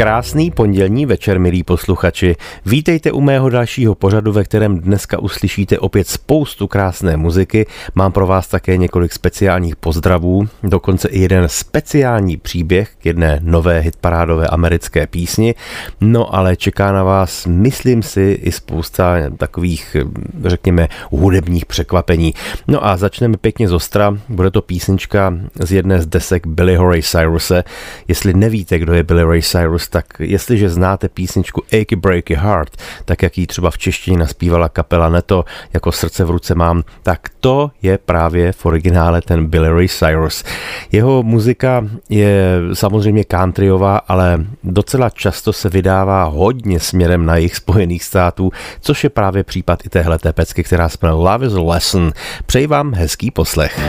[0.00, 2.36] Krásný pondělní večer, milí posluchači.
[2.66, 7.66] Vítejte u mého dalšího pořadu, ve kterém dneska uslyšíte opět spoustu krásné muziky.
[7.94, 13.80] Mám pro vás také několik speciálních pozdravů, dokonce i jeden speciální příběh k jedné nové
[13.80, 15.54] hitparádové americké písni.
[16.00, 19.96] No ale čeká na vás, myslím si, i spousta takových,
[20.44, 22.34] řekněme, hudebních překvapení.
[22.68, 24.18] No a začneme pěkně z ostra.
[24.28, 27.64] Bude to písnička z jedné z desek Billy Ray Cyruse.
[28.08, 33.22] Jestli nevíte, kdo je Billy Ray Cyrus, tak jestliže znáte písničku Achy Breaky Heart, tak
[33.22, 37.70] jak ji třeba v češtině naspívala kapela Neto, jako srdce v ruce mám, tak to
[37.82, 40.44] je právě v originále ten Billy Ray Cyrus.
[40.92, 48.04] Jeho muzika je samozřejmě countryová, ale docela často se vydává hodně směrem na jejich spojených
[48.04, 52.12] států, což je právě případ i téhle pecky, která jmenuje Love is a Lesson.
[52.46, 53.80] Přeji vám hezký poslech.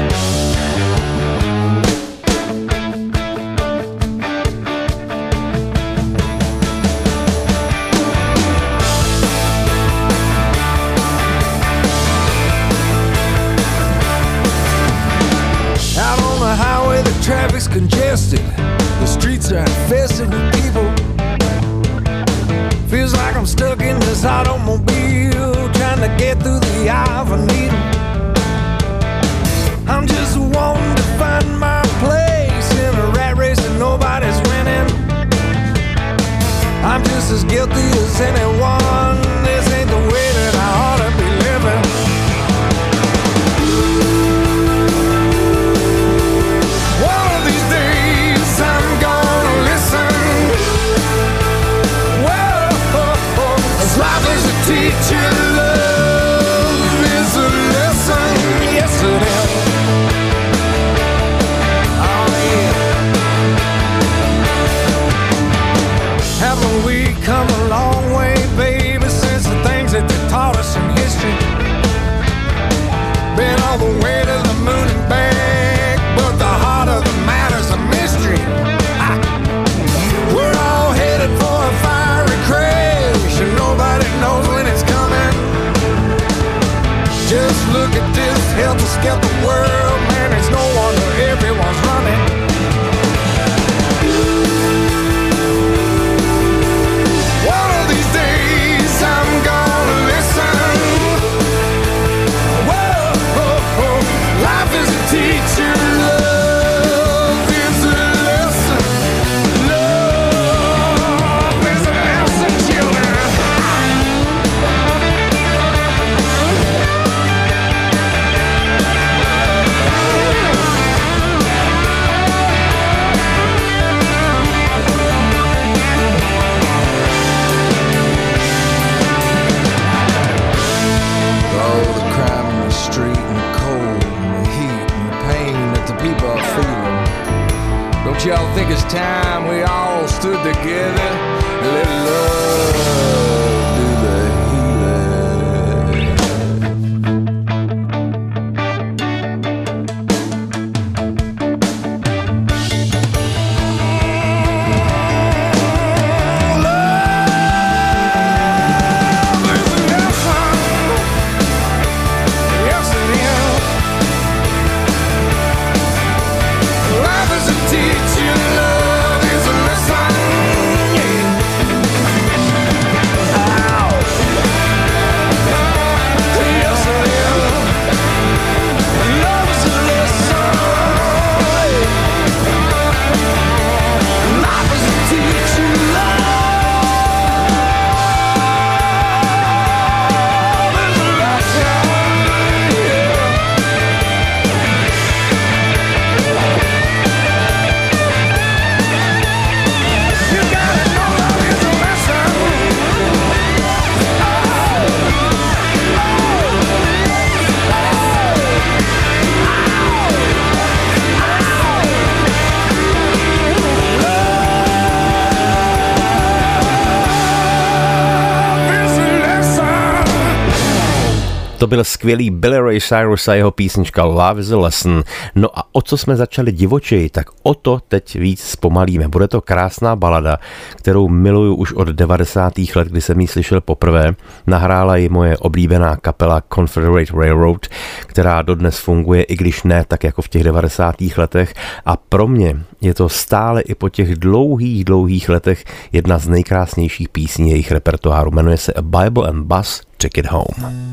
[221.72, 225.04] Byl skvělý Billy Ray Cyrus a jeho písnička Love is a Lesson.
[225.36, 229.08] No a o co jsme začali divočeji, tak o to teď víc zpomalíme.
[229.08, 230.38] Bude to krásná balada,
[230.76, 232.54] kterou miluju už od 90.
[232.76, 234.16] let, kdy jsem ji slyšel poprvé.
[234.48, 237.68] Nahrála ji moje oblíbená kapela Confederate Railroad,
[238.06, 240.96] která dodnes funguje, i když ne tak jako v těch 90.
[241.18, 241.54] letech.
[241.86, 247.10] A pro mě je to stále i po těch dlouhých, dlouhých letech jedna z nejkrásnějších
[247.10, 248.32] písní jejich repertoáru.
[248.32, 250.92] Jmenuje se A Bible and Bus Ticket Home.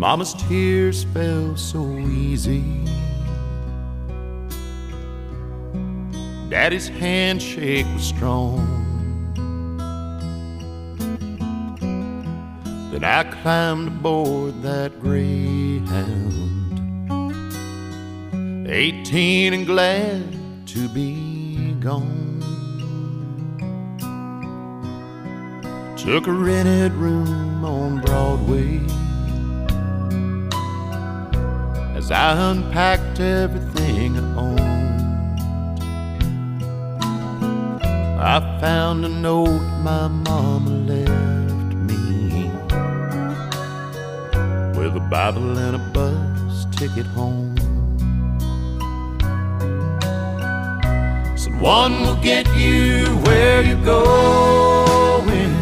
[0.00, 2.64] Mama's tears fell so easy.
[6.48, 8.64] Daddy's handshake was strong.
[12.90, 16.78] Then I climbed aboard that Greyhound.
[18.70, 22.40] 18 and glad to be gone.
[25.98, 28.80] Took a rented room on Broadway
[32.12, 35.40] I unpacked everything I owned.
[38.20, 42.50] I found a note my mama left me
[44.76, 47.56] with a Bible and a bus ticket home.
[51.36, 55.54] Someone will get you where you're going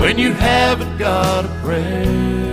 [0.00, 2.43] when you haven't got a prayer.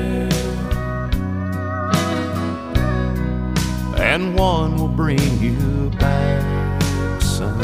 [4.41, 7.61] One will bring you back, son.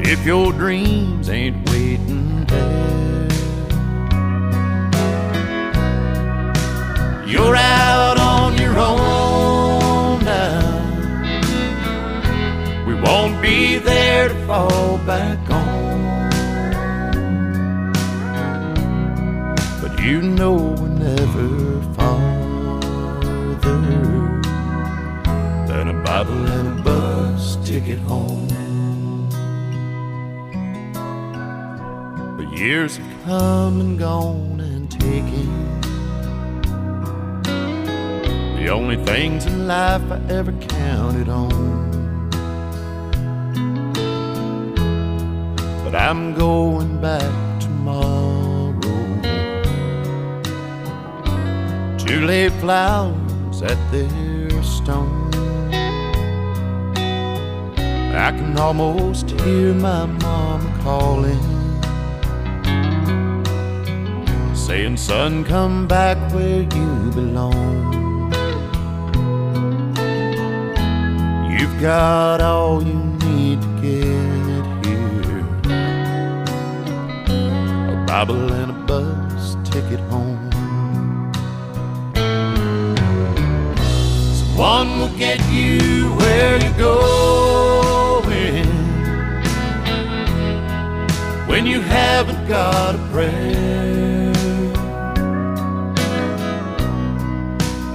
[0.00, 3.28] If your dreams ain't waiting there,
[7.26, 10.86] you're out on your own now.
[12.86, 15.39] We won't be there to fall back
[27.90, 28.48] ticket home.
[32.36, 35.80] But years have come and gone and taken
[38.56, 41.90] the only things in life I ever counted on.
[45.84, 48.72] But I'm going back tomorrow
[51.98, 55.19] to lay flowers at their stone.
[58.12, 61.38] I can almost hear my mom calling,
[64.54, 68.32] saying, Son, come back where you belong.
[71.50, 75.38] You've got all you need to get here
[77.94, 80.50] a Bible and a bus ticket home.
[84.34, 87.59] Someone will get you where you're going
[91.60, 94.32] when you haven't got a prayer,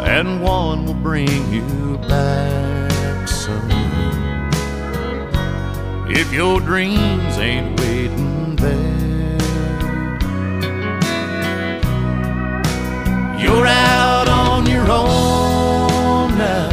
[0.06, 3.71] and one will bring you back, son.
[6.07, 9.39] If your dreams ain't waiting there,
[13.41, 16.69] you're out on your own now.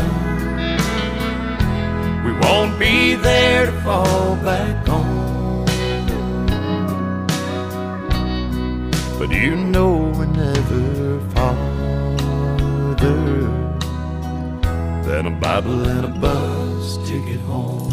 [2.27, 4.82] We won't be there to fall back
[9.43, 11.63] you know we're never farther
[15.07, 17.93] than a Bible and a bus ticket home.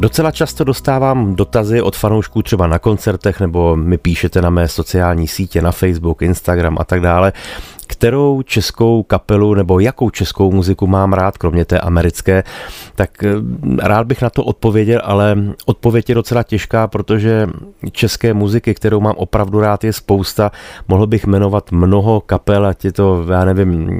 [0.00, 5.28] Docela často dostávám dotazy od fanoušků třeba na koncertech nebo mi píšete na mé sociální
[5.28, 7.32] sítě, na Facebook, Instagram a tak dále,
[8.00, 12.44] kterou českou kapelu nebo jakou českou muziku mám rád, kromě té americké,
[12.94, 13.28] tak eh,
[13.82, 17.46] rád bych na to odpověděl, ale odpověď je docela těžká, protože
[17.92, 20.50] české muziky, kterou mám opravdu rád, je spousta.
[20.88, 23.90] Mohl bych jmenovat mnoho kapel, ať je to, já nevím,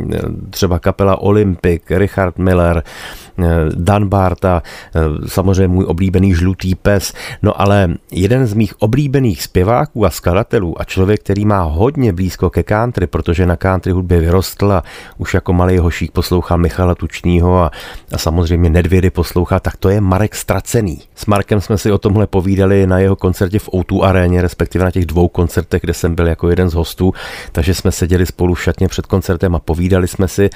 [0.50, 7.61] třeba kapela Olympic, Richard Miller, eh, Dan Barta, eh, samozřejmě můj oblíbený žlutý pes, no
[7.61, 12.62] ale jeden z mých oblíbených zpěváků a skladatelů a člověk, který má hodně blízko ke
[12.62, 14.83] country, protože na country country hudbě vyrostl a
[15.19, 17.71] už jako malý hošík poslouchal Michala Tučního a,
[18.13, 21.01] a samozřejmě Nedvědy poslouchal, tak to je Marek Stracený.
[21.15, 24.91] S Markem jsme si o tomhle povídali na jeho koncertě v O2 aréně, respektive na
[24.91, 27.15] těch dvou koncertech, kde jsem byl jako jeden z hostů,
[27.53, 30.51] takže jsme seděli spolu šatně před koncertem a povídali jsme si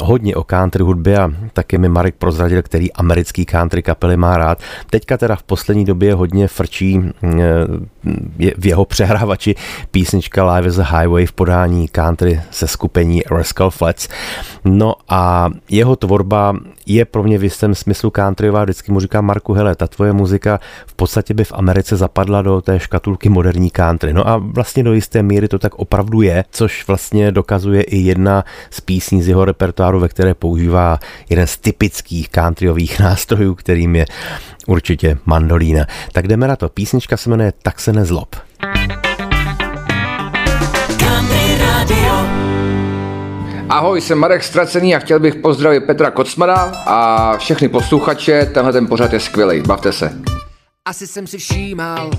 [0.00, 4.58] hodně o country hudbě a taky mi Marek prozradil, který americký country kapely má rád.
[4.90, 7.12] Teďka teda v poslední době hodně frčí mm,
[8.58, 9.54] v jeho přehrávači
[9.90, 14.08] písnička Live as a Highway v podání country se skupení Rascal Flats.
[14.64, 16.56] No a jeho tvorba
[16.86, 18.64] je pro mě v jistém smyslu countryová.
[18.64, 22.60] Vždycky mu říkám Marku, hele, ta tvoje muzika v podstatě by v Americe zapadla do
[22.60, 24.12] té škatulky moderní country.
[24.12, 28.44] No a vlastně do jisté míry to tak opravdu je, což vlastně dokazuje i jedna
[28.70, 34.06] z písní z jeho repertoáru, ve které používá jeden z typických countryových nástrojů, kterým je
[34.66, 35.86] určitě mandolína.
[36.12, 36.68] Tak jdeme na to.
[36.68, 38.36] Písnička se jmenuje Tak se nezlob.
[43.70, 46.54] Ahoj, jsem Marek Stracený a chtěl bych pozdravit Petra Kocmana
[46.86, 48.50] a všechny posluchače.
[48.54, 50.12] Tenhle ten pořad je skvělý, bavte se.
[50.84, 52.10] Asi jsem si všímal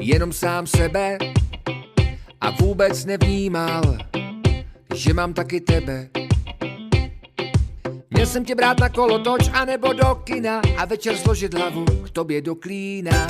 [0.00, 1.18] jenom sám sebe
[2.40, 3.82] a vůbec nevnímal,
[4.94, 6.08] že mám taky tebe.
[8.10, 12.42] Měl jsem tě brát na kolotoč anebo do kina a večer složit hlavu k tobě
[12.42, 13.26] do klína.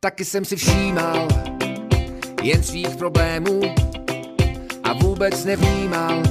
[0.00, 1.28] Taky jsem si všímal
[2.48, 3.60] jen svých problémů
[4.84, 6.22] a vůbec nevnímal,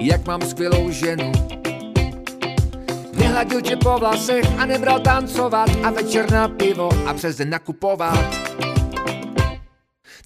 [0.00, 1.32] jak mám skvělou ženu.
[3.12, 8.24] Nehladil tě po vlasech a nebral tancovat a večer na pivo a přes den nakupovat.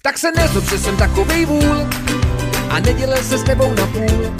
[0.01, 1.87] Tak se nezlob, že jsem takovej vůl
[2.69, 4.35] a nedělil se s tebou na půl.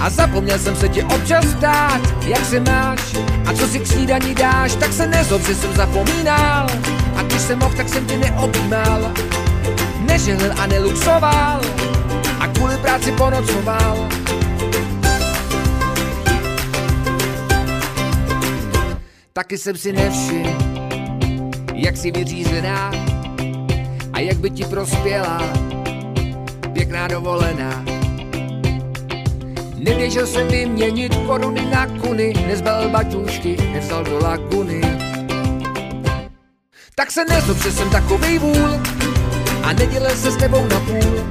[0.00, 3.14] A zapomněl jsem se tě občas ptát, jak se máš
[3.46, 6.66] a co si k snídaní dáš, tak se nezlob, že jsem zapomínal.
[7.16, 9.12] A když jsem mohl, tak jsem tě neobjímal
[10.02, 11.60] nežehlil a neluxoval
[12.40, 14.08] a kvůli práci ponocoval.
[19.32, 20.58] Taky jsem si nevšiml,
[21.74, 22.90] jak si vyřízená
[24.12, 25.42] a jak by ti prospěla
[26.72, 27.84] pěkná dovolená.
[29.76, 34.80] Neběžel jsem vyměnit koruny na kuny, nezbal baťůšky, nevzal do laguny.
[36.94, 38.80] Tak se nezlob, že jsem takovej vůl,
[39.62, 41.24] a nedělil se s tebou na půl.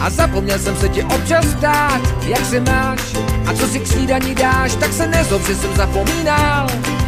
[0.00, 3.00] A zapomněl jsem se tě občas ptát, jak se máš
[3.46, 6.66] a co si k snídaní dáš, tak se nezlob, že jsem zapomínal.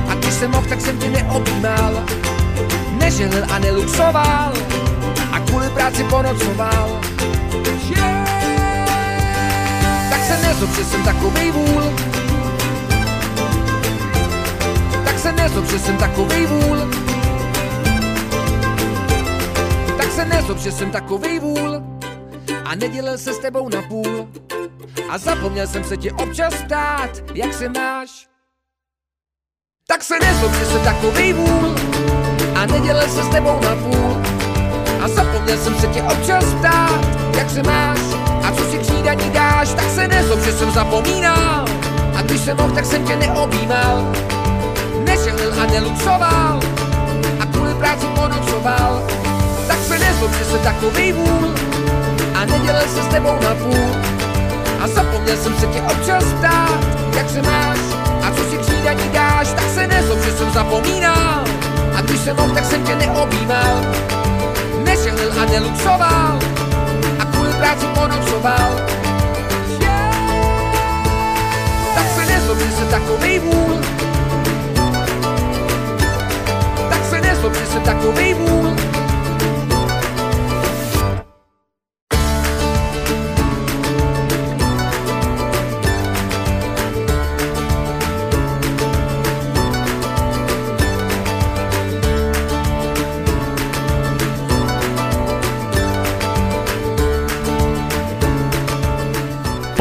[0.09, 2.05] A když jsem mohl, tak jsem tě neobjímal.
[2.99, 4.53] Neželil a neluxoval
[5.33, 7.01] a kvůli práci ponocoval.
[10.11, 11.83] Tak se nezlob, že jsem takovej vůl.
[15.05, 17.08] Tak se nezlob, že jsem takovej vůl
[20.29, 21.83] nezlob, že jsem takový vůl
[22.65, 24.29] a nedělil se s tebou na půl.
[25.11, 28.29] A zapomněl jsem se tě občas ptát, jak se máš.
[29.87, 31.75] Tak se nezlob, že jsem takový vůl
[32.55, 34.23] a nedělil se s tebou na půl.
[35.03, 37.01] A zapomněl jsem se tě občas ptát,
[37.37, 37.99] jak se máš
[38.43, 39.75] a co si k snídaní dáš.
[39.75, 41.65] Tak se nezlob, že jsem zapomínal
[42.17, 44.13] a když jsem mohl, tak jsem tě neobjímal.
[45.05, 46.61] Nežehlil a neluxoval
[47.41, 49.03] a kvůli práci ponocoval
[50.19, 51.55] se nezlob, že jsem takový vůl
[52.35, 53.97] a nedělal se s tebou na půl.
[54.81, 56.79] A zapomněl jsem se tě občas ptát,
[57.17, 57.79] jak se máš
[58.23, 61.45] a co si k snídaní dáš, tak se nezlob, že jsem zapomínal.
[61.95, 63.81] A když jsem mohl, tak jsem tě neobjímal,
[64.85, 66.39] nežehlil a neluxoval
[67.19, 68.71] a kvůli práci ponocoval.
[71.95, 73.79] Tak se nezlob, že jsem takový vůl,
[76.89, 78.98] tak se nezlob, že jsem takový vůl.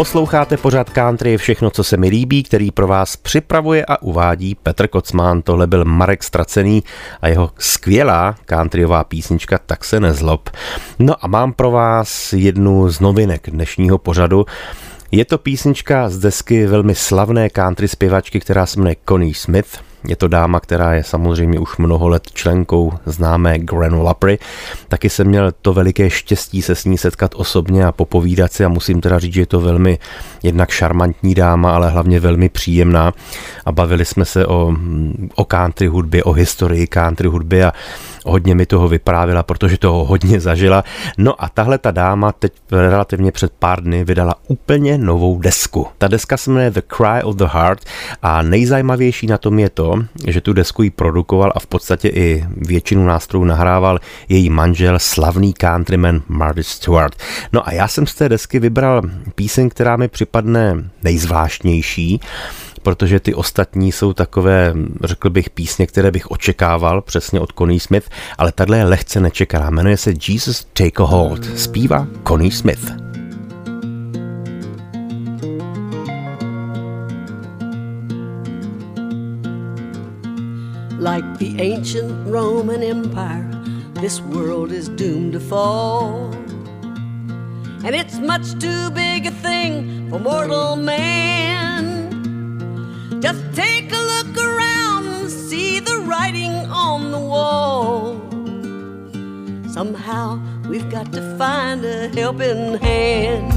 [0.08, 4.88] Posloucháte pořád country všechno, co se mi líbí, který pro vás připravuje a uvádí Petr
[4.88, 5.42] Kocmán.
[5.42, 6.84] Tohle byl Marek Stracený
[7.22, 10.50] a jeho skvělá countryová písnička Tak se nezlob.
[11.00, 14.46] No a mám pro vás jednu z novinek dnešního pořadu.
[15.12, 19.87] Je to písnička z desky velmi slavné country zpěvačky, která se jmenuje Connie Smith.
[20.08, 24.39] Je to dáma, která je samozřejmě už mnoho let členkou známé Granulapry.
[24.88, 28.70] Taky jsem měl to veliké štěstí se s ní setkat osobně a popovídat si a
[28.70, 30.00] musím teda říct, že je to velmi
[30.44, 33.13] jednak šarmantní dáma, ale hlavně velmi příjemná
[33.66, 34.75] a bavili jsme se o,
[35.36, 37.74] o country hudbě, o historii country hudby a
[38.27, 40.84] hodně mi toho vyprávila, protože toho hodně zažila.
[41.17, 45.88] No a tahle ta dáma teď relativně před pár dny vydala úplně novou desku.
[45.98, 47.86] Ta deska se jmenuje The Cry of the Heart
[48.22, 49.93] a nejzajímavější na tom je to,
[50.27, 55.53] že tu desku ji produkoval a v podstatě i většinu nástrojů nahrával její manžel, slavný
[55.53, 57.15] countryman Marty Stewart.
[57.53, 59.01] No a já jsem z té desky vybral
[59.36, 62.22] píseň, která mi připadne nejzvláštnější
[62.88, 68.10] protože ty ostatní jsou takové, řekl bych, písně, které bych očekával přesně od Connie Smith,
[68.38, 69.70] ale tahle je lehce nečekaná.
[69.70, 71.60] Jmenuje se Jesus Take a Hold.
[71.60, 72.91] Zpívá Connie Smith.
[81.00, 83.50] Like the ancient Roman Empire,
[84.01, 86.32] this world is doomed to fall.
[87.86, 91.97] And it's much too big a thing for mortal man.
[93.27, 98.22] Just take a look around and see the writing on the wall.
[99.69, 103.51] Somehow we've got to find a helping hand.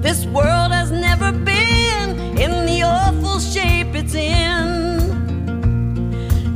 [0.00, 5.10] This world has never been in the awful shape it's in.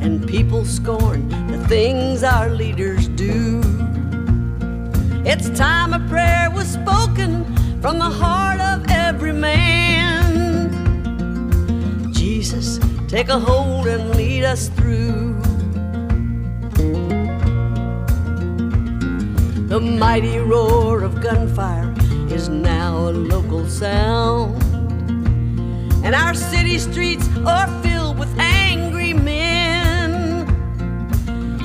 [0.00, 3.62] And people scorn the things our leaders do.
[5.26, 7.44] It's time a prayer was spoken
[7.82, 8.32] from the heart
[13.12, 15.35] take a hold and lead us through.
[19.69, 21.95] The mighty roar of gunfire
[22.31, 24.62] is now a local sound.
[26.02, 30.47] And our city streets are filled with angry men.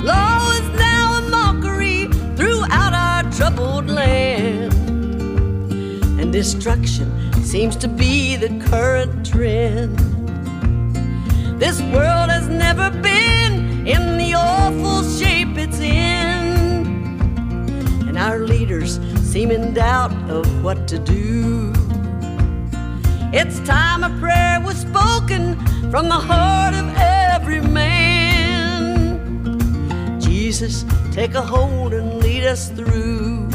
[0.04, 4.74] Law is now a mockery throughout our troubled land
[6.20, 7.08] and destruction
[7.42, 10.17] seems to be the current trend.
[11.58, 16.86] This world has never been in the awful shape it's in,
[18.06, 21.72] and our leaders seem in doubt of what to do.
[23.32, 25.56] It's time a prayer was spoken
[25.90, 29.18] from the heart of every man.
[30.20, 33.48] Jesus, take a hold and lead us through.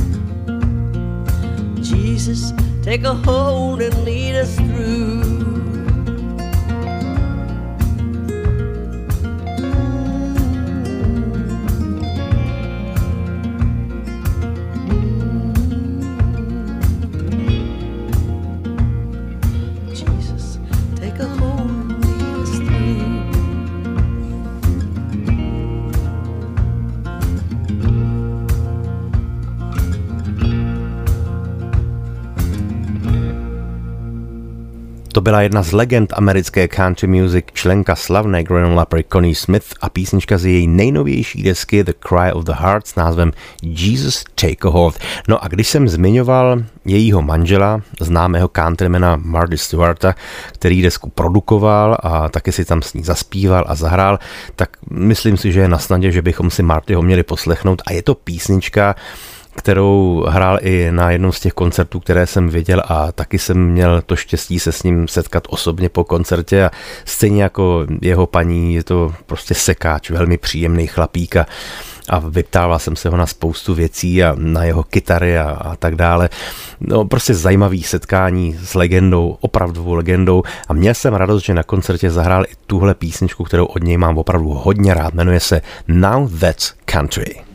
[1.82, 5.43] Jesus, take a hold and lead us through.
[35.24, 40.38] Byla jedna z legend americké country music, členka slavné Granola Prairie Connie Smith a písnička
[40.38, 43.32] z její nejnovější desky The Cry of the Heart s názvem
[43.62, 45.00] Jesus Take a Hold.
[45.28, 50.16] No a když jsem zmiňoval jejího manžela, známého countrymana Marty Stewarta,
[50.52, 54.20] který desku produkoval a taky si tam s ní zaspíval a zahrál,
[54.56, 58.02] tak myslím si, že je na snadě, že bychom si Martyho měli poslechnout a je
[58.04, 58.96] to písnička,
[59.56, 64.02] kterou hrál i na jednom z těch koncertů, které jsem viděl a taky jsem měl
[64.02, 66.72] to štěstí se s ním setkat osobně po koncertě a
[67.06, 71.46] stejně jako jeho paní je to prostě sekáč, velmi příjemný chlapík a
[72.10, 75.96] a vyptával jsem se ho na spoustu věcí a na jeho kytary a, a tak
[75.96, 76.30] dále.
[76.80, 82.12] No, prostě zajímavý setkání s legendou, opravdovou legendou a měl jsem radost, že na koncertě
[82.12, 85.14] zahrál i tuhle písničku, kterou od něj mám opravdu hodně rád.
[85.14, 87.53] Jmenuje se Now That's Country.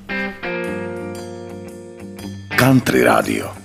[2.59, 3.58] Country Radio.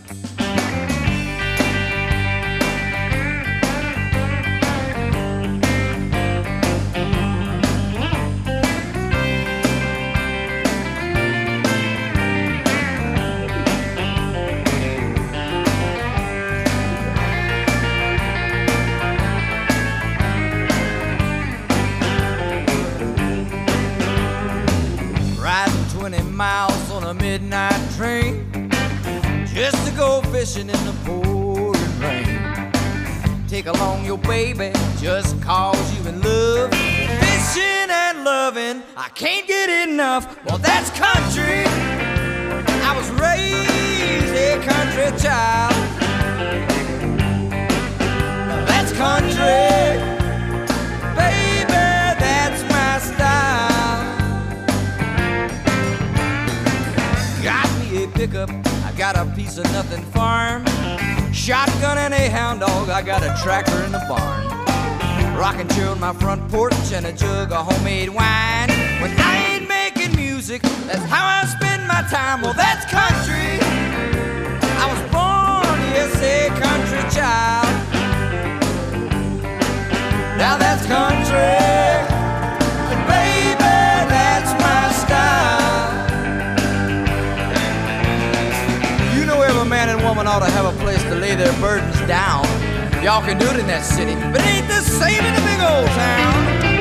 [39.24, 40.38] Can't get enough.
[40.44, 41.64] Well, that's country.
[42.84, 45.74] I was raised a country child.
[48.68, 49.64] That's country.
[51.16, 51.72] Baby,
[52.20, 54.04] that's my style.
[57.42, 60.66] Got me a pickup I got a piece of nothing farm.
[61.32, 64.44] Shotgun and a hound dog, I got a tractor in the barn.
[65.38, 68.73] Rocking chair on my front porch and a jug of homemade wine.
[69.02, 72.42] When I ain't making music, that's how I spend my time.
[72.42, 73.60] Well, that's country.
[74.82, 77.72] I was born, yes, a country child.
[80.38, 81.56] Now that's country.
[82.90, 83.72] But baby,
[84.12, 85.94] that's my style.
[89.16, 92.00] You know every man and woman ought to have a place to lay their burdens
[92.08, 92.44] down.
[93.04, 95.60] Y'all can do it in that city, but it ain't the same in the big
[95.60, 96.73] old town.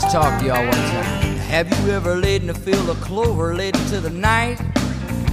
[0.00, 1.38] Just talk to y'all one time.
[1.48, 4.60] Have you ever laid in a field of clover late into the night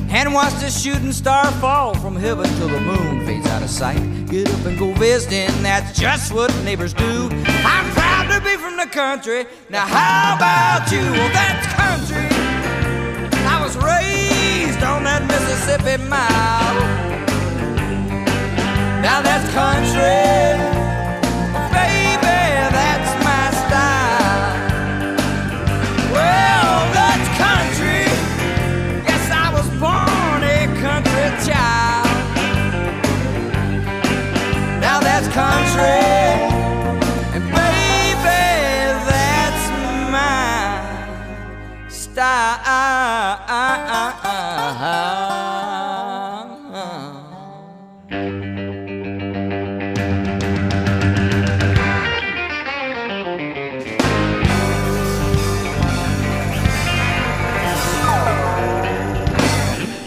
[0.09, 3.99] and watched a shooting star fall from heaven till the moon fades out of sight?
[4.27, 7.27] Get up and go visiting, that's just what neighbors do.
[7.65, 9.47] I'm proud to be from the country.
[9.69, 11.01] Now, how about you?
[11.11, 12.29] Well, that's country.
[13.45, 16.79] I was raised on that Mississippi mile.
[19.01, 20.72] Now, that's country.
[35.33, 36.12] country.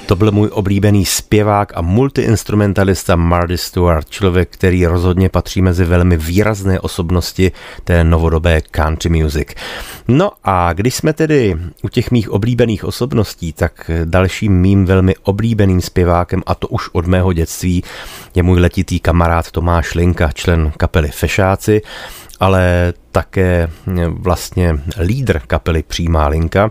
[0.07, 6.16] To byl můj oblíbený zpěvák a multiinstrumentalista Marty Stewart, člověk, který rozhodně patří mezi velmi
[6.16, 7.53] výrazné osobnosti
[7.85, 9.49] té novodobé country music.
[10.09, 15.81] No a když jsme tedy u těch mých oblíbených osobností, tak dalším mým velmi oblíbeným
[15.81, 17.85] zpěvákem, a to už od mého dětství,
[18.35, 21.83] je můj letitý kamarád Tomáš Linka, člen kapely Fešáci,
[22.40, 23.69] ale také
[24.09, 26.71] vlastně lídr kapely Přímá linka,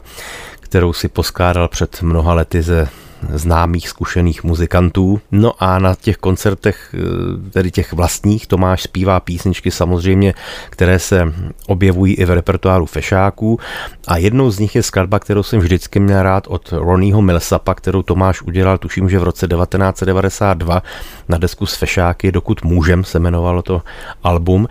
[0.60, 2.88] kterou si poskládal před mnoha lety ze
[3.34, 5.22] známých, zkušených muzikantů.
[5.32, 10.34] No a na těch koncertech, eh, tedy těch vlastních, Tomáš zpívá písničky samozřejmě,
[10.70, 11.34] které se
[11.68, 13.60] objevují i v repertoáru fešáků
[14.08, 18.02] a jednou z nich je skladba, kterou jsem vždycky měl rád od Ronnieho Millsapa, kterou
[18.02, 20.84] Tomáš udělal, tuším, že v roce 1992
[21.30, 23.82] na desku s fešáky, dokud můžem se jmenovalo to
[24.24, 24.68] album.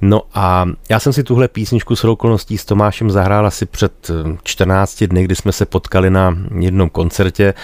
[0.00, 4.10] No a já jsem si tuhle písničku s okolností s Tomášem zahrál asi před
[4.42, 7.54] 14 dny, kdy jsme se potkali na jednom koncertě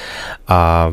[0.49, 0.91] a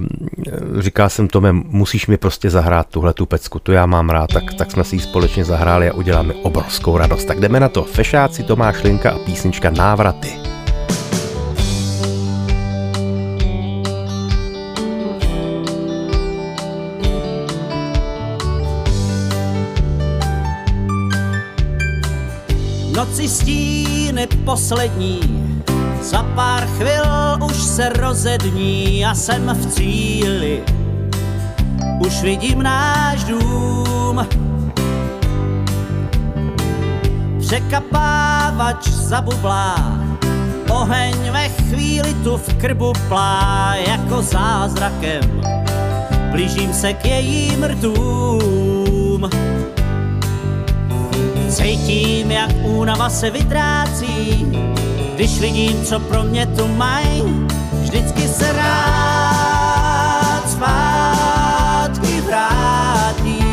[0.79, 4.53] říkal jsem Tome, musíš mi prostě zahrát tuhle tu pecku, to já mám rád, tak,
[4.53, 7.25] tak jsme si ji společně zahráli a uděláme obrovskou radost.
[7.25, 7.83] Tak jdeme na to.
[7.83, 10.33] Fešáci, Tomáš Linka a písnička Návraty.
[22.95, 25.42] Noci stíny poslední
[26.03, 27.05] za pár chvil
[27.45, 30.63] už se rozední a jsem v cíli.
[32.05, 34.27] Už vidím náš dům.
[37.39, 39.99] Překapávač zabublá,
[40.69, 45.41] oheň ve chvíli tu v krbu plá jako zázrakem.
[46.31, 49.29] Blížím se k jejím rtům.
[51.49, 54.47] Cítím, jak únava se vytrácí,
[55.15, 57.47] když vidím, co pro mě tu mají,
[57.81, 63.43] vždycky se rád zpátky vrátím.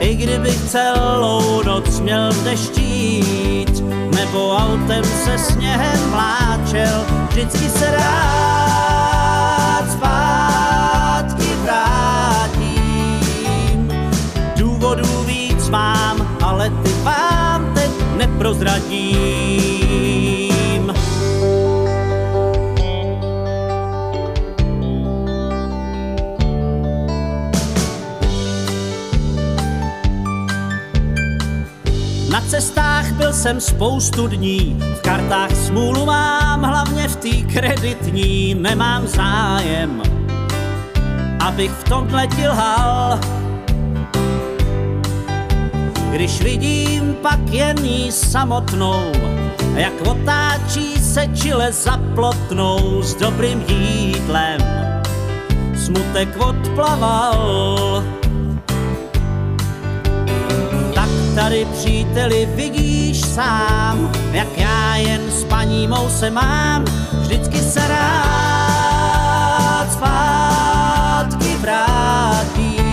[0.00, 11.48] I kdybych celou noc měl deštít, nebo autem se sněhem vláčel, vždycky se rád zpátky
[11.62, 12.78] vrátím.
[14.56, 19.73] Důvodů víc mám, ale ty vám teď neprozradím.
[33.34, 40.02] Jsem spoustu dní, v kartách smůlu mám, hlavně v té kreditní nemám zájem,
[41.40, 43.20] abych v tomhle ti lhal.
[46.10, 49.12] když vidím pak jen jí samotnou,
[49.74, 54.60] jak otáčí se čile za plotnou s dobrým jídlem.
[55.84, 57.73] Smutek odplaval,
[61.54, 69.12] tady příteli vidíš sám, jak já jen s paní mou se mám, vždycky se rád
[69.92, 72.84] zpátky vrátím.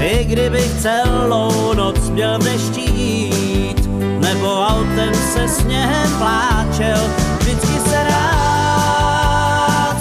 [0.00, 2.38] I kdybych celou noc měl
[2.76, 3.88] jít,
[4.20, 7.00] nebo autem se sněhem pláčel,
[7.38, 9.98] vždycky se rád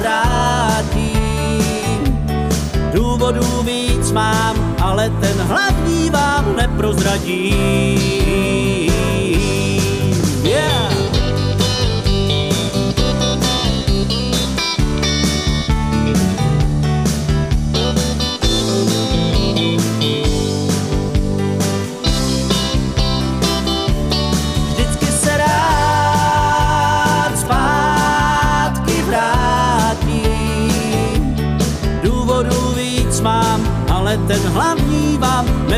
[0.00, 1.26] vrátím.
[3.64, 4.55] Víc mám,
[5.10, 8.85] ten hlavní vám neprozradím.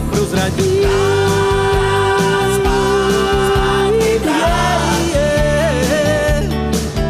[0.01, 0.87] Neprozradí.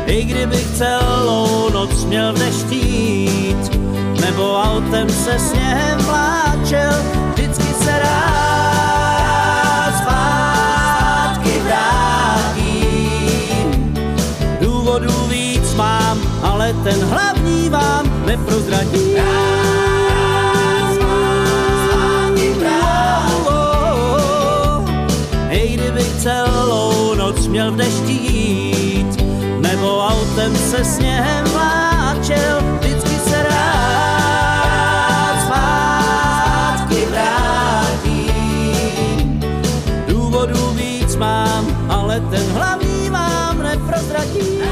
[0.07, 3.79] I kdybych celou noc měl v deštít,
[4.21, 6.38] nebo autem se sněhem vláčel,
[30.79, 38.31] se sněhem vláčel, vždycky se rád zpátky vrátím.
[40.09, 44.63] Důvodů víc mám, ale ten hlavní vám neprozradím.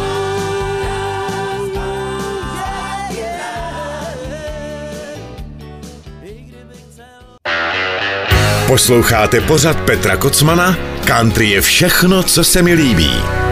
[8.67, 13.46] Posloucháte pořad Petra Kocmana Country je všechno, co se mi líbí.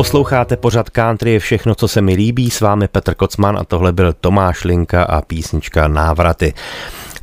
[0.00, 2.50] Posloucháte pořad Country je všechno, co se mi líbí.
[2.50, 6.54] S vámi Petr Kocman a tohle byl Tomáš Linka a písnička Návraty.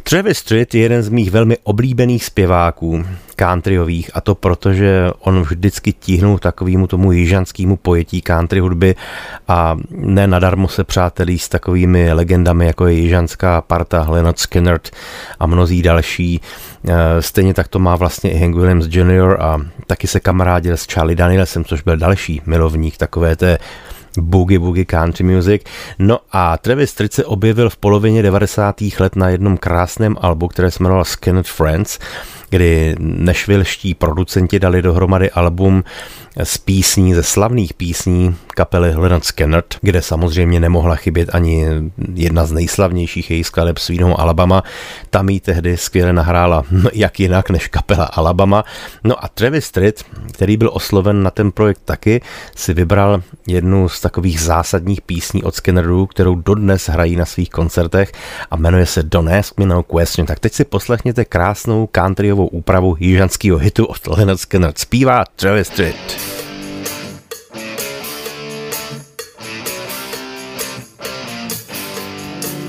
[0.03, 3.05] Travis Street je jeden z mých velmi oblíbených zpěváků
[3.39, 8.95] countryových a to proto, že on vždycky tíhnul takovýmu tomu jižanskému pojetí country hudby
[9.47, 14.79] a ne nadarmo se přátelí s takovými legendami, jako je jižanská parta Leonard Skinner
[15.39, 16.41] a mnozí další.
[16.87, 19.37] Eh, stejně tak to má vlastně i Hank Williams Jr.
[19.39, 23.57] a taky se kamarádil s Charlie Danielsem, což byl další milovník takové té
[24.17, 25.61] boogie boogie country music.
[25.99, 28.75] No a Travis Tritt se objevil v polovině 90.
[28.99, 31.99] let na jednom krásném albu, které se jmenovalo Skinner Friends,
[32.49, 35.83] kdy nešvilští producenti dali dohromady album
[36.43, 41.65] z písní, ze slavných písní kapely Leonard Skinner, kde samozřejmě nemohla chybět ani
[42.13, 44.63] jedna z nejslavnějších jejich skladeb Svínou Alabama.
[45.09, 48.63] Tam jí tehdy skvěle nahrála no, jak jinak než kapela Alabama.
[49.03, 52.21] No a Travis Street, který byl osloven na ten projekt taky,
[52.55, 58.11] si vybral jednu z takových zásadních písní od Skinnerů, kterou dodnes hrají na svých koncertech
[58.51, 60.25] a jmenuje se Don't Ask Me No Question.
[60.25, 64.71] Tak teď si poslechněte krásnou countryovou úpravu jižanského hitu od Leonard Skinner.
[64.75, 65.95] Zpívá Travis Street.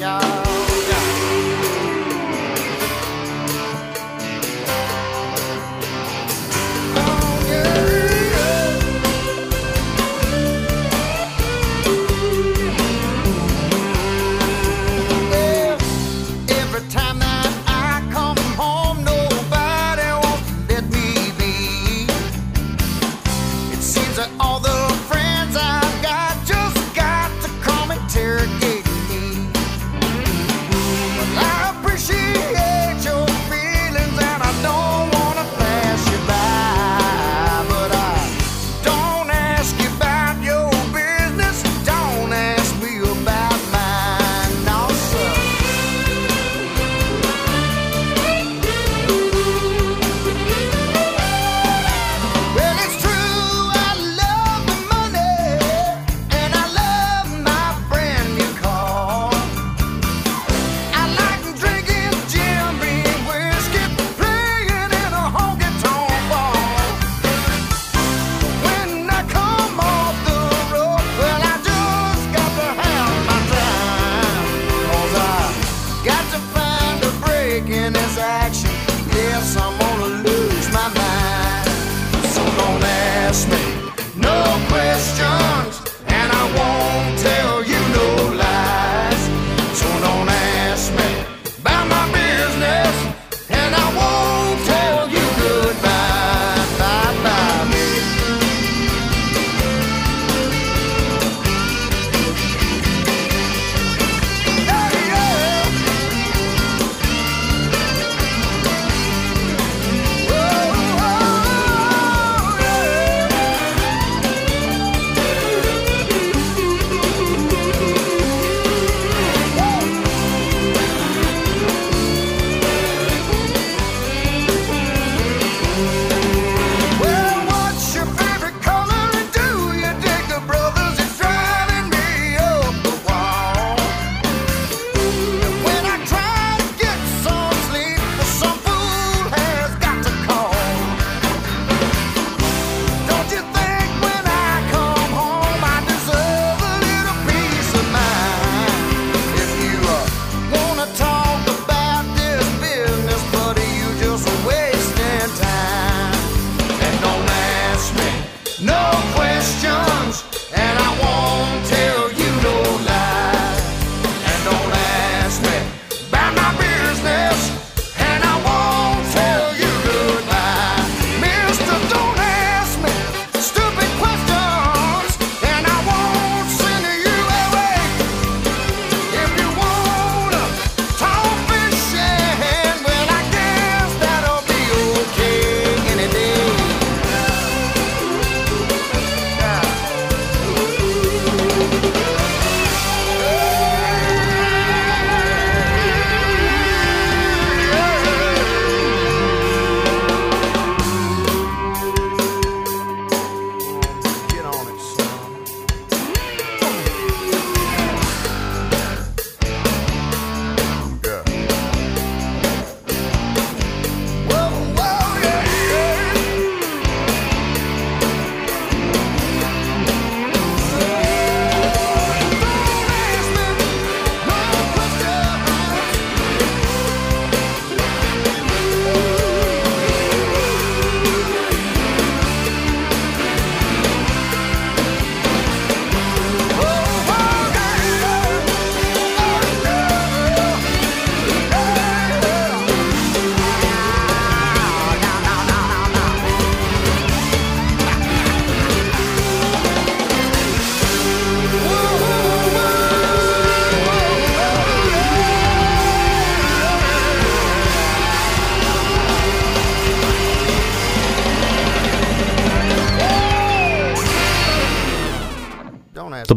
[0.00, 0.37] Yeah.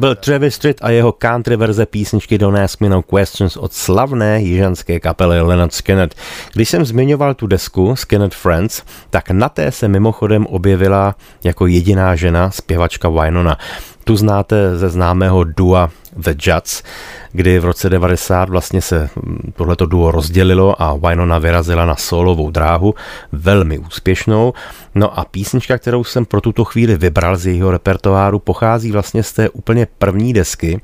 [0.01, 4.41] Byl Travis Street a jeho country verze písničky Don't Ask Me No Questions od slavné
[4.41, 6.09] jižanské kapely Leonard Skinner.
[6.53, 12.15] Když jsem zmiňoval tu desku Skinner Friends, tak na té se mimochodem objevila jako jediná
[12.15, 13.57] žena zpěvačka Wynona.
[14.03, 16.83] Tu znáte ze známého dua The Judds,
[17.31, 19.09] kdy v roce 90 vlastně se
[19.55, 22.95] tohleto duo rozdělilo a Wynonna vyrazila na solovou dráhu,
[23.31, 24.53] velmi úspěšnou.
[24.95, 29.33] No a písnička, kterou jsem pro tuto chvíli vybral z jejího repertoáru, pochází vlastně z
[29.33, 30.81] té úplně první desky,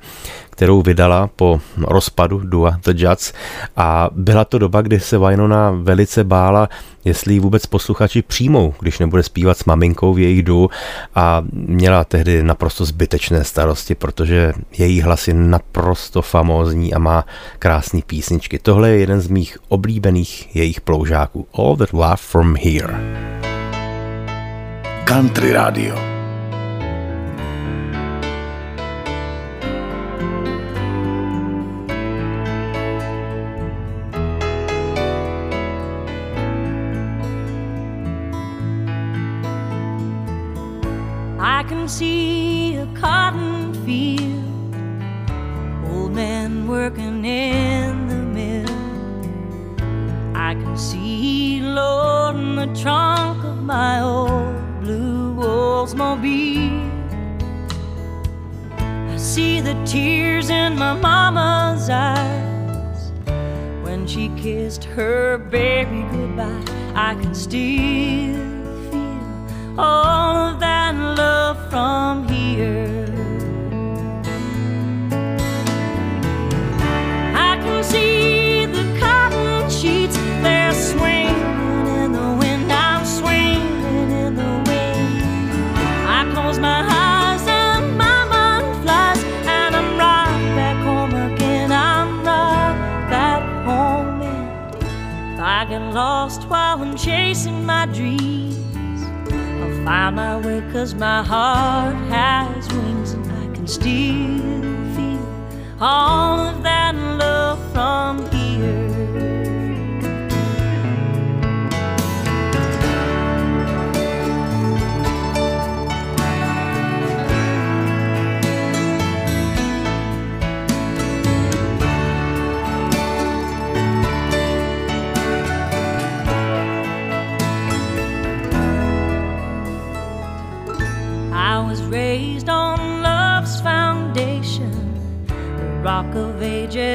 [0.58, 3.34] kterou vydala po rozpadu Dua The Judds
[3.76, 6.70] a byla to doba, kdy se Wynonna velice bála,
[7.06, 10.70] jestli ji vůbec posluchači přijmou, když nebude zpívat s maminkou v jejich du
[11.15, 17.26] a měla tehdy naprosto zbytečné starosti, protože její hlas je naprosto famózní a má
[17.60, 18.60] krásné písničky.
[18.60, 21.48] Tohle je jeden z mých oblíbených jejich ploužáků.
[21.54, 22.98] All That Love From Here.
[25.06, 26.16] Country Radio.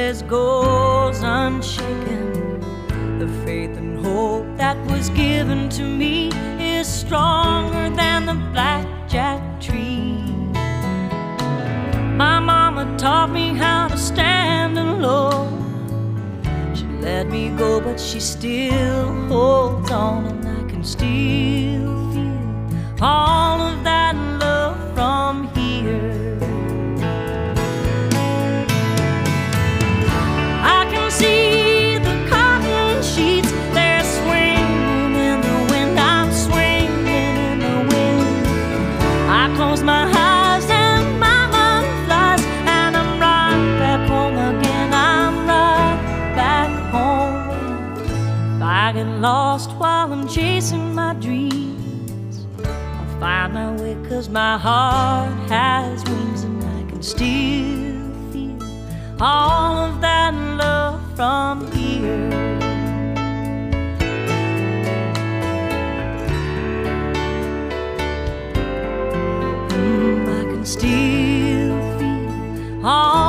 [0.03, 2.59] Ages goes unshaken.
[3.19, 6.29] The faith and hope that was given to me
[6.59, 10.21] is stronger than the blackjack tree.
[12.23, 15.51] My mama taught me how to stand alone.
[16.75, 23.42] She let me go, but she still holds on, and I can still feel all
[54.33, 58.57] my heart has wings and I can still feel
[59.21, 62.31] all of that love from here.
[69.69, 73.22] Mm, I can still feel all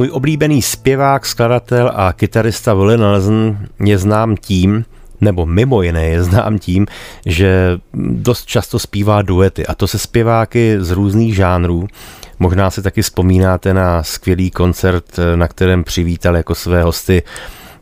[0.00, 4.84] Můj oblíbený zpěvák, skladatel a kytarista Willie Nelson je znám tím,
[5.20, 6.86] nebo mimo jiné je znám tím,
[7.26, 11.86] že dost často zpívá duety a to se zpěváky z různých žánrů.
[12.38, 15.04] Možná si taky vzpomínáte na skvělý koncert,
[15.36, 17.22] na kterém přivítal jako své hosty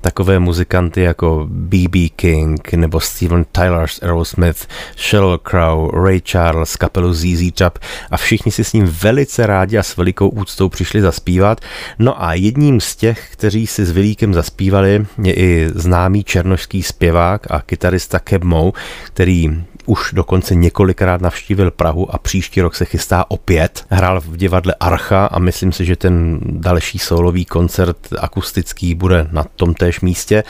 [0.00, 1.98] takové muzikanty jako B.B.
[2.16, 7.78] King nebo Steven Tyler z Aerosmith, Sheryl Crow, Ray Charles, kapelu ZZ Top
[8.10, 11.60] a všichni si s ním velice rádi a s velikou úctou přišli zaspívat.
[11.98, 17.50] No a jedním z těch, kteří si s Vilíkem zaspívali, je i známý černošský zpěvák
[17.50, 18.72] a kytarista Keb Mo,
[19.04, 23.84] který už dokonce několikrát navštívil Prahu a příští rok se chystá opět.
[23.90, 29.44] Hrál v divadle Archa a myslím si, že ten další solový koncert akustický bude na
[29.56, 30.44] tom též místě.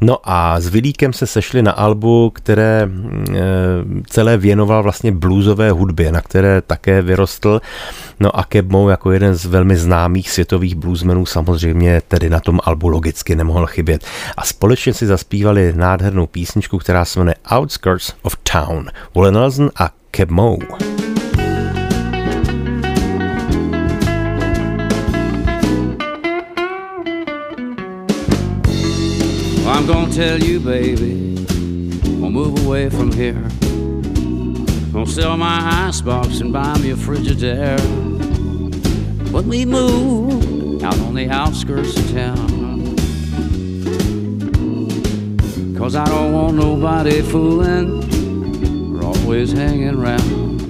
[0.00, 3.42] No a s Vilíkem se sešli na albu, které e,
[4.06, 7.60] celé věnoval vlastně bluesové hudbě, na které také vyrostl.
[8.20, 12.88] No a Kebmou jako jeden z velmi známých světových bluesmenů samozřejmě tedy na tom albu
[12.88, 14.04] logicky nemohl chybět.
[14.36, 18.75] A společně si zaspívali nádhernou písničku, která se jmenuje Outskirts of Town.
[19.14, 19.90] Nelson a.
[29.68, 31.36] I'm gonna tell you, baby,
[32.22, 33.46] I'll move away from here.
[34.94, 37.80] I'll sell my icebox and buy me a Frigidaire.
[39.30, 42.96] When we move out on the outskirts of town.
[45.76, 48.15] Cause I don't want nobody fooling
[49.06, 50.60] always hanging around.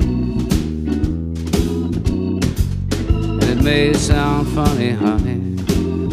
[3.41, 5.57] And it may sound funny, honey,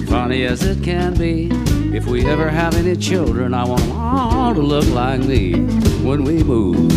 [0.06, 1.50] funny as it can be.
[1.96, 5.54] If we ever have any children, I want them all to look like me
[6.08, 6.92] when we move.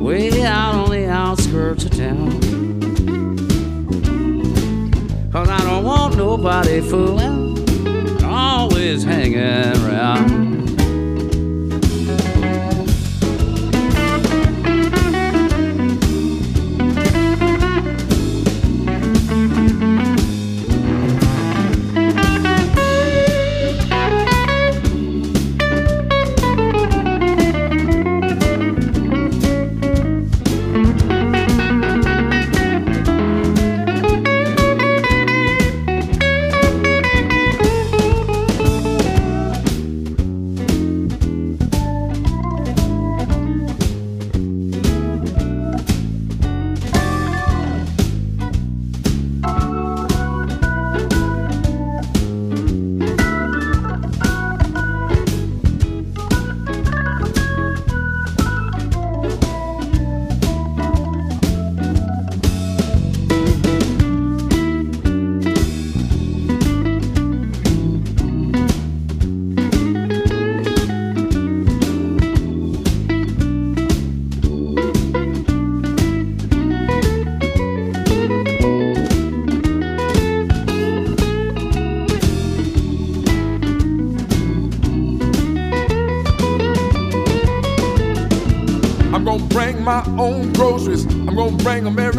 [0.00, 2.40] Way out on the outskirts of town.
[5.30, 9.83] Cause I don't want nobody fooling, always hanging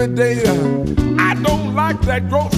[0.08, 2.55] I don't like that grocery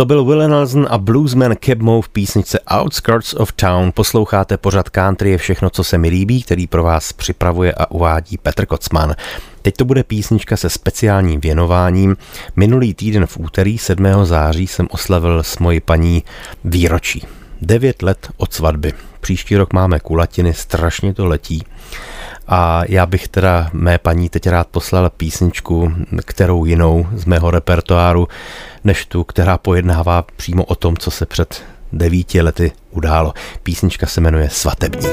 [0.00, 3.92] To byl Will Nelson a bluesman Kebmo v písničce Outskirts of Town.
[3.94, 8.38] Posloucháte pořad country je všechno, co se mi líbí, který pro vás připravuje a uvádí
[8.38, 9.14] Petr Kocman.
[9.62, 12.16] Teď to bude písnička se speciálním věnováním.
[12.56, 14.06] Minulý týden v úterý 7.
[14.22, 16.22] září jsem oslavil s mojí paní
[16.64, 17.26] výročí.
[17.62, 18.92] 9 let od svatby.
[19.20, 21.64] Příští rok máme kulatiny, strašně to letí.
[22.52, 25.92] A já bych teda mé paní teď rád poslal písničku,
[26.24, 28.28] kterou jinou z mého repertoáru,
[28.84, 33.34] než tu, která pojednává přímo o tom, co se před devíti lety událo.
[33.62, 35.08] Písnička se jmenuje Svatební.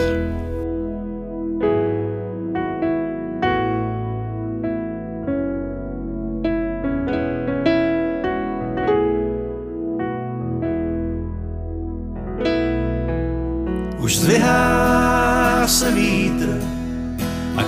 [13.99, 15.91] Už zdvihá se a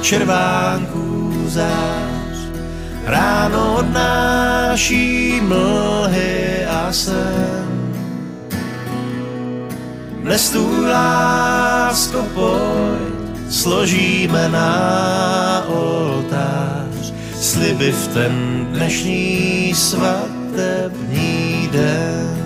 [0.01, 2.37] červánků zář.
[3.05, 7.93] Ráno odnáší mlhy a sen.
[10.21, 22.37] Dnes tu lásko pojď, složíme na oltář sliby v ten dnešní svatební den.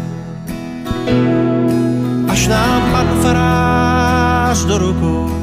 [2.29, 5.42] Až nám pan farář do rukou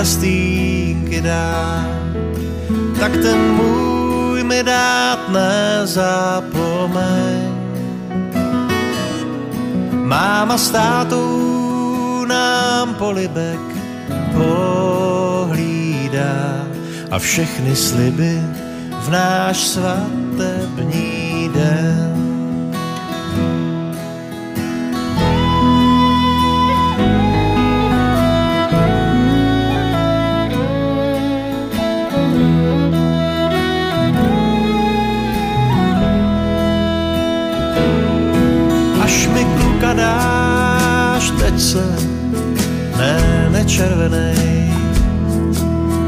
[0.00, 1.84] prstínky dá,
[3.00, 5.92] tak ten můj mi dát nezapomeň.
[9.92, 13.60] Máma s tátou nám polibek
[14.32, 15.84] pohlídá
[17.10, 18.40] a všechny sliby
[19.04, 20.29] v náš svatební
[39.80, 41.96] kluka dáš, teď se
[42.98, 44.74] ne, nečervenej,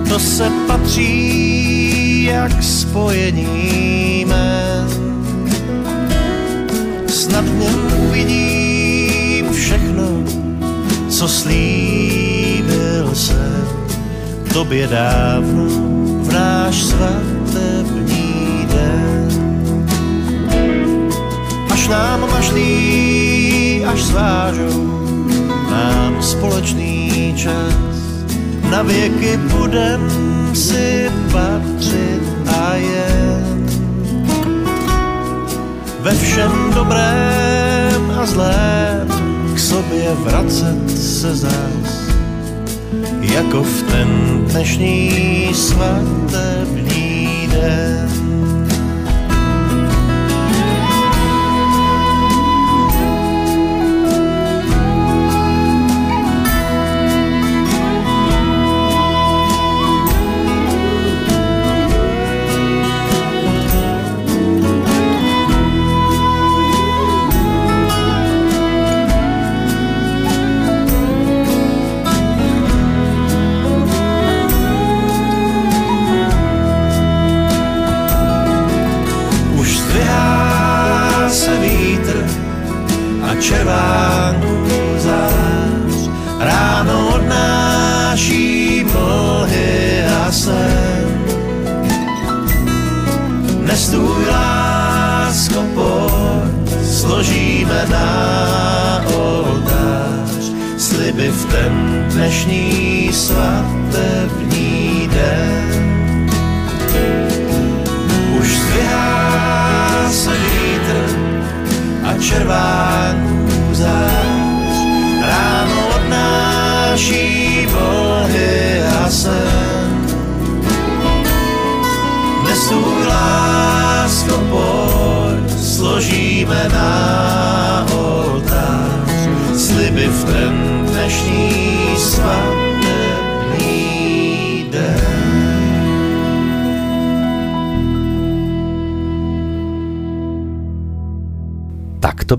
[0.08, 4.88] to se patří jak spojení jmen.
[7.08, 10.04] Snad v něm uvidím všechno,
[11.08, 13.66] co slíbil jsem
[14.52, 15.64] tobě dávno
[16.22, 19.28] v náš svatební den.
[21.70, 23.41] Až nám mašlí,
[23.92, 24.88] až zvážou
[25.70, 27.74] nám společný čas,
[28.70, 30.00] na věky budem
[30.54, 33.66] si patřit a jen.
[36.00, 39.08] Ve všem dobrém a zlém
[39.54, 42.10] k sobě vracet se zás,
[43.20, 44.08] jako v ten
[44.48, 48.11] dnešní svatební den.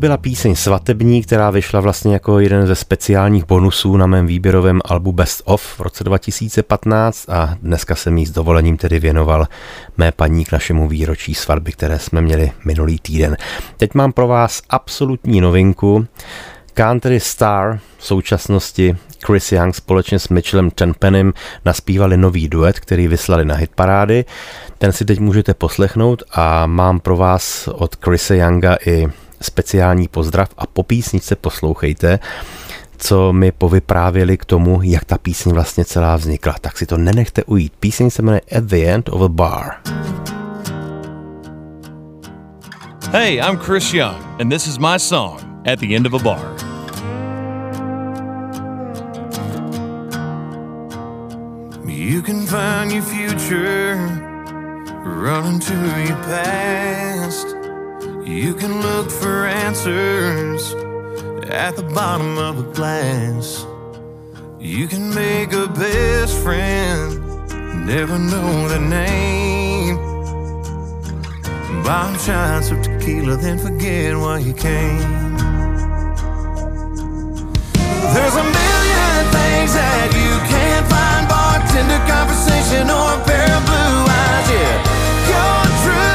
[0.04, 5.12] Byla píseň Svatební, která vyšla vlastně jako jeden ze speciálních bonusů na mém výběrovém albu
[5.12, 9.48] Best of v roce 2015 a dneska jsem jí s dovolením tedy věnoval
[9.98, 13.38] mé paní k našemu výročí svatby, které jsme měli minulý týden.
[13.78, 16.08] Teď mám pro vás absolutní novinku.
[16.74, 21.34] Country Star v současnosti Chris Young společně s Mitchellem Tenpenem
[21.66, 24.26] naspívali nový duet, který vyslali na hitparády.
[24.78, 29.08] Ten si teď můžete poslechnout a mám pro vás od Chrisa Younga i
[29.44, 32.20] speciální pozdrav a po písničce poslouchejte,
[32.98, 36.56] co mi povyprávěli k tomu, jak ta píseň vlastně celá vznikla.
[36.62, 37.74] Tak si to nenechte ujít.
[37.80, 39.82] Píseň se jmenuje At the End of a Bar.
[43.12, 46.40] Hey, I'm Chris Young, and this is my song, At the End of a Bar.
[51.86, 53.96] You can find your future
[55.06, 57.63] running to your past.
[58.26, 60.74] You can look for answers
[61.50, 63.66] at the bottom of a glass.
[64.60, 67.20] You can make a best friend,
[67.86, 69.98] never know the name.
[71.84, 75.00] Bomb shots of tequila, then forget why you came.
[78.14, 84.06] There's a million things that you can't find bartender conversation or a pair of blue
[84.08, 84.48] eyes.
[84.50, 84.80] Yeah,
[85.28, 86.13] your true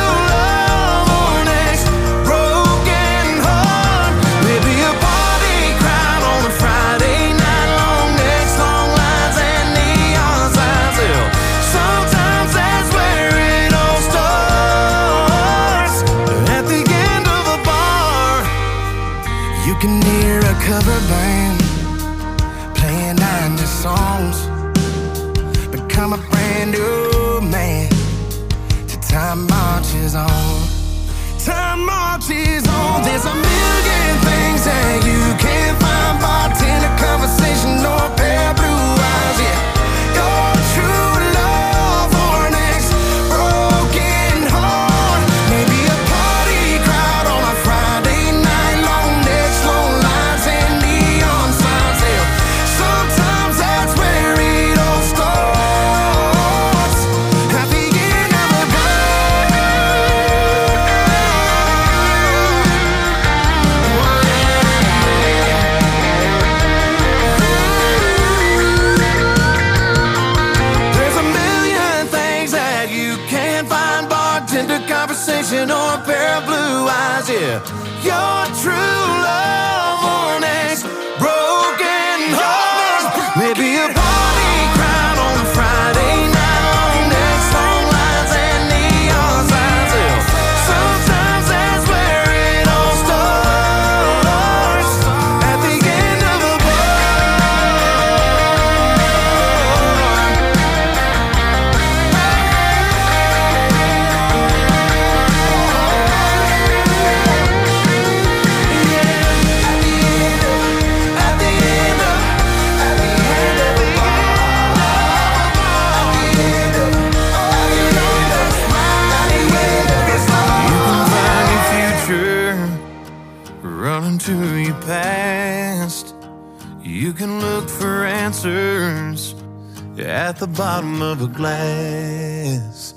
[131.21, 132.95] of a glass.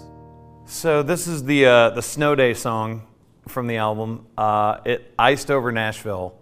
[0.65, 3.07] So this is the uh, the snow day song
[3.47, 4.28] from the album.
[4.38, 6.36] Uh, it iced over Nashville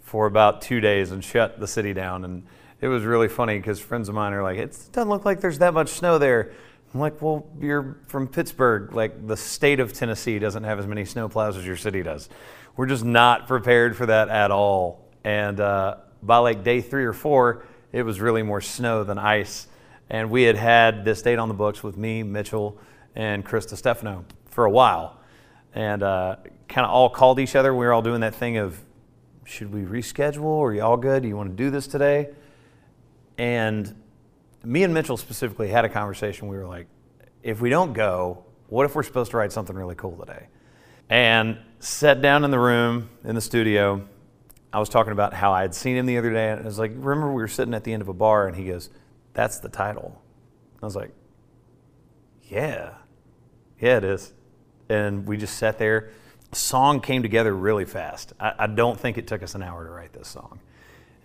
[0.00, 2.42] for about two days and shut the city down, and
[2.80, 5.58] it was really funny because friends of mine are like, "It doesn't look like there's
[5.58, 6.50] that much snow there."
[6.92, 8.92] I'm like, "Well, you're from Pittsburgh.
[8.92, 12.28] Like the state of Tennessee doesn't have as many snowplows as your city does.
[12.76, 17.12] We're just not prepared for that at all." And uh, by like day three or
[17.12, 19.68] four, it was really more snow than ice.
[20.10, 22.76] And we had had this date on the books with me, Mitchell,
[23.14, 25.20] and Chris Stefano for a while.
[25.72, 26.36] And uh,
[26.68, 27.72] kind of all called each other.
[27.72, 28.78] We were all doing that thing of,
[29.44, 30.60] should we reschedule?
[30.60, 31.22] Are you all good?
[31.22, 32.30] Do you want to do this today?
[33.38, 33.94] And
[34.64, 36.48] me and Mitchell specifically had a conversation.
[36.48, 36.88] We were like,
[37.44, 40.48] if we don't go, what if we're supposed to write something really cool today?
[41.08, 44.04] And sat down in the room in the studio.
[44.72, 46.50] I was talking about how I had seen him the other day.
[46.50, 48.56] And I was like, remember we were sitting at the end of a bar and
[48.56, 48.90] he goes,
[49.40, 50.20] that's the title.
[50.82, 51.12] I was like,
[52.42, 52.92] yeah,
[53.80, 54.34] yeah, it is.
[54.90, 56.10] And we just sat there.
[56.50, 58.34] The song came together really fast.
[58.38, 60.60] I, I don't think it took us an hour to write this song.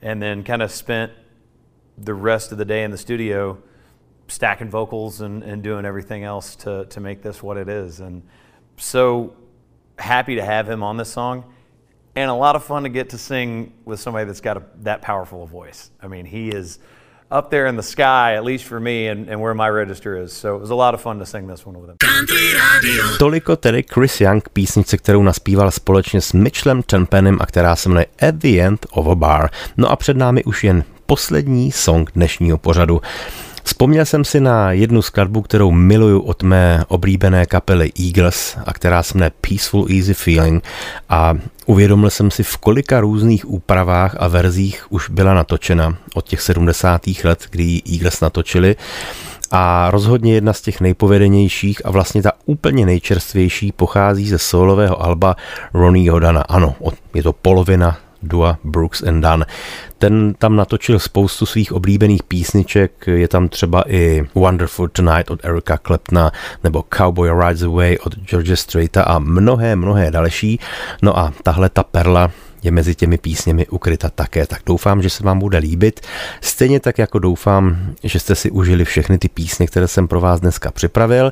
[0.01, 1.11] And then kind of spent
[1.97, 3.61] the rest of the day in the studio
[4.29, 7.99] stacking vocals and, and doing everything else to, to make this what it is.
[7.99, 8.23] And
[8.77, 9.35] so
[9.99, 11.43] happy to have him on this song
[12.15, 15.01] and a lot of fun to get to sing with somebody that's got a, that
[15.01, 15.91] powerful a voice.
[16.01, 16.79] I mean, he is
[17.31, 20.31] up there in the sky, at least for me, and, and where my register is.
[20.33, 21.97] So it was a lot of fun to sing this one with him.
[23.17, 27.89] Toliko tedy Chris Young k písničce, kterou naspíval společně s Mitchellem Tenpenem a která se
[27.89, 29.49] jmenuje At the End of a Bar.
[29.77, 33.01] No a před námi už jen poslední song dnešního pořadu.
[33.65, 39.03] Vzpomněl jsem si na jednu skladbu, kterou miluju od mé oblíbené kapely Eagles a která
[39.03, 40.63] se jmenuje Peaceful Easy Feeling
[41.09, 41.33] a
[41.65, 47.01] uvědomil jsem si, v kolika různých úpravách a verzích už byla natočena od těch 70.
[47.23, 48.75] let, kdy Eagles natočili
[49.51, 55.35] a rozhodně jedna z těch nejpovedenějších a vlastně ta úplně nejčerstvější pochází ze solového alba
[55.73, 56.41] Ronnieho Dana.
[56.41, 56.75] Ano,
[57.13, 57.97] je to polovina
[58.27, 59.45] dua Brooks and Dunn.
[59.97, 65.77] Ten tam natočil spoustu svých oblíbených písniček, je tam třeba i Wonderful Tonight od Erika
[65.77, 66.31] Claptona
[66.63, 70.59] nebo Cowboy Rides Away od George Straita a mnohé, mnohé další.
[71.01, 72.31] No a tahle ta perla
[72.63, 75.99] je mezi těmi písněmi ukryta také, tak doufám, že se vám bude líbit.
[76.41, 80.39] Stejně tak jako doufám, že jste si užili všechny ty písně, které jsem pro vás
[80.39, 81.31] dneska připravil.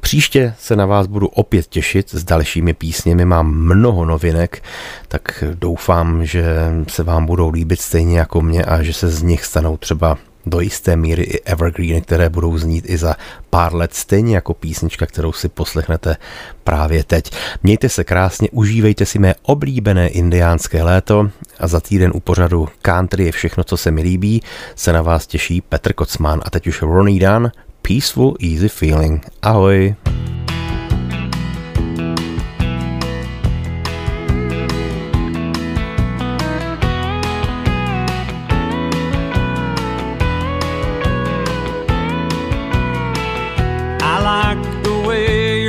[0.00, 4.62] Příště se na vás budu opět těšit s dalšími písněmi, mám mnoho novinek,
[5.08, 6.44] tak doufám, že
[6.88, 10.60] se vám budou líbit stejně jako mě a že se z nich stanou třeba do
[10.60, 13.16] jisté míry i evergreeny, které budou znít i za
[13.50, 16.16] pár let, stejně jako písnička, kterou si poslechnete
[16.64, 17.30] právě teď.
[17.62, 21.30] Mějte se krásně, užívejte si mé oblíbené indiánské léto
[21.60, 24.42] a za týden u pořadu Country je všechno, co se mi líbí,
[24.74, 26.40] se na vás těší Petr Kocman.
[26.44, 27.50] A teď už Ronnie Dan,
[27.86, 29.22] Peaceful Easy Feeling.
[29.44, 29.94] Ahoj!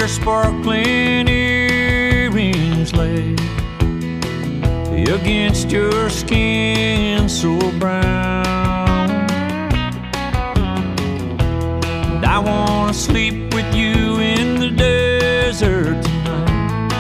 [0.07, 3.35] Sparkling earrings lay
[5.03, 8.36] against your skin so brown.
[12.87, 16.93] Wanna sleep with you in the desert tonight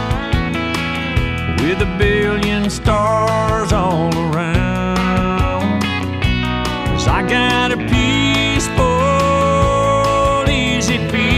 [1.61, 5.81] with a billion stars all around.
[6.91, 8.83] Cause I got a peaceful,
[10.51, 11.36] easy feeling.